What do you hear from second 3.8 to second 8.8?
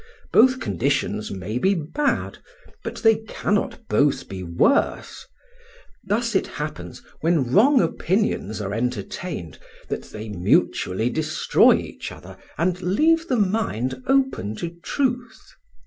both be worse. Thus it happens, when wrong opinions are